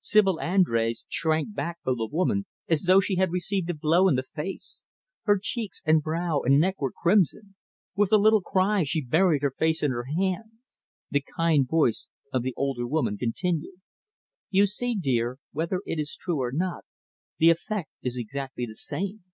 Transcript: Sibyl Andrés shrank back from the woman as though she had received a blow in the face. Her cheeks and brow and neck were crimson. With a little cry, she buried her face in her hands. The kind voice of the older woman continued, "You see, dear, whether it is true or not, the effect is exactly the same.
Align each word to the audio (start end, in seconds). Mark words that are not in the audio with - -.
Sibyl 0.00 0.36
Andrés 0.40 1.04
shrank 1.08 1.54
back 1.56 1.78
from 1.82 1.96
the 1.96 2.06
woman 2.06 2.46
as 2.68 2.84
though 2.84 3.00
she 3.00 3.16
had 3.16 3.32
received 3.32 3.68
a 3.68 3.74
blow 3.74 4.06
in 4.06 4.14
the 4.14 4.22
face. 4.22 4.84
Her 5.24 5.40
cheeks 5.42 5.82
and 5.84 6.00
brow 6.04 6.40
and 6.42 6.60
neck 6.60 6.80
were 6.80 6.92
crimson. 6.92 7.56
With 7.96 8.12
a 8.12 8.16
little 8.16 8.42
cry, 8.42 8.84
she 8.84 9.02
buried 9.02 9.42
her 9.42 9.50
face 9.50 9.82
in 9.82 9.90
her 9.90 10.04
hands. 10.04 10.80
The 11.10 11.24
kind 11.36 11.66
voice 11.68 12.06
of 12.32 12.42
the 12.44 12.54
older 12.56 12.86
woman 12.86 13.18
continued, 13.18 13.80
"You 14.50 14.68
see, 14.68 14.94
dear, 14.94 15.38
whether 15.50 15.82
it 15.84 15.98
is 15.98 16.14
true 16.14 16.40
or 16.40 16.52
not, 16.52 16.84
the 17.38 17.50
effect 17.50 17.90
is 18.02 18.16
exactly 18.16 18.64
the 18.64 18.76
same. 18.76 19.24